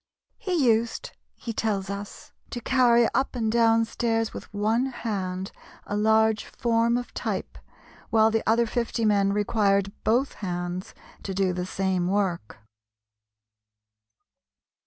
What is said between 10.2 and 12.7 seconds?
hands to do the same work.